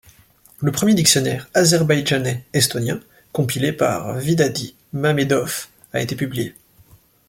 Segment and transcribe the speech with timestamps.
[0.63, 3.01] Le premier dictionnaire azerbaïdjanais-estonien,
[3.33, 6.55] compilé par Vidadi Mamedov, a été publié.